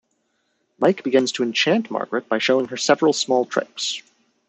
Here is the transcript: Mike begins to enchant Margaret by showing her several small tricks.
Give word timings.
Mike 0.79 1.03
begins 1.03 1.31
to 1.31 1.43
enchant 1.43 1.91
Margaret 1.91 2.27
by 2.27 2.39
showing 2.39 2.69
her 2.69 2.75
several 2.75 3.13
small 3.13 3.45
tricks. 3.45 4.01